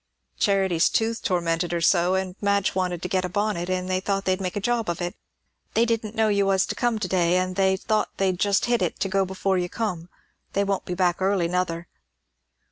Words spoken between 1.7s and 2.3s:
her so,